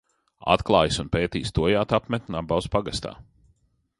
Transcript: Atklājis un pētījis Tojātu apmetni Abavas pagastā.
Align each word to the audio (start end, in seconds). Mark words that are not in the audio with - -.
Atklājis 0.53 0.97
un 1.03 1.11
pētījis 1.15 1.53
Tojātu 1.59 1.97
apmetni 1.99 2.39
Abavas 2.41 2.71
pagastā. 2.79 3.15